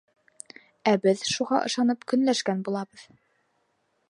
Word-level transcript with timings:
Ә 0.91 0.93
беҙ 1.03 1.21
шуға 1.33 1.61
ышанып 1.69 2.09
көнләшкән 2.13 2.67
булабыҙ. 2.71 3.09